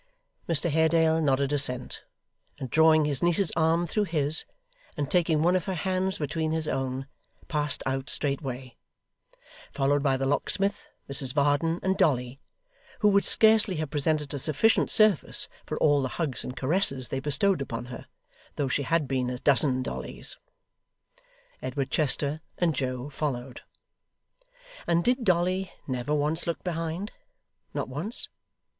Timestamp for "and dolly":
11.83-12.39